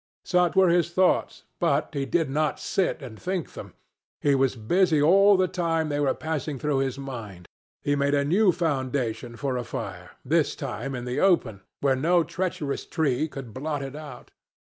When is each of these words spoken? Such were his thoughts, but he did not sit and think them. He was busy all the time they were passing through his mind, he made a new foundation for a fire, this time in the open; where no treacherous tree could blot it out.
Such 0.25 0.55
were 0.55 0.69
his 0.69 0.89
thoughts, 0.89 1.43
but 1.59 1.91
he 1.93 2.07
did 2.07 2.27
not 2.27 2.59
sit 2.59 3.03
and 3.03 3.21
think 3.21 3.53
them. 3.53 3.75
He 4.19 4.33
was 4.33 4.55
busy 4.55 4.99
all 4.99 5.37
the 5.37 5.47
time 5.47 5.89
they 5.89 5.99
were 5.99 6.15
passing 6.15 6.57
through 6.57 6.79
his 6.79 6.97
mind, 6.97 7.45
he 7.83 7.95
made 7.95 8.15
a 8.15 8.25
new 8.25 8.51
foundation 8.51 9.35
for 9.35 9.57
a 9.57 9.63
fire, 9.63 10.13
this 10.25 10.55
time 10.55 10.95
in 10.95 11.05
the 11.05 11.19
open; 11.19 11.61
where 11.81 11.95
no 11.95 12.23
treacherous 12.23 12.83
tree 12.83 13.27
could 13.27 13.53
blot 13.53 13.83
it 13.83 13.95
out. 13.95 14.31